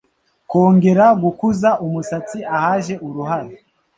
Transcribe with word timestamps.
kongera 0.49 1.05
gukuza 1.21 1.69
umusatsi 1.85 2.39
ahaje 2.57 2.93
uruhara 3.07 3.55